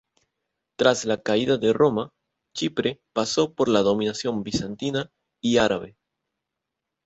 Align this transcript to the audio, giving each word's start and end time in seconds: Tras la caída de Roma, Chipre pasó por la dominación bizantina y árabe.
Tras 0.79 1.05
la 1.05 1.21
caída 1.21 1.59
de 1.59 1.73
Roma, 1.73 2.11
Chipre 2.57 3.03
pasó 3.13 3.53
por 3.53 3.69
la 3.69 3.81
dominación 3.83 4.41
bizantina 4.41 5.11
y 5.43 5.57
árabe. 5.57 5.95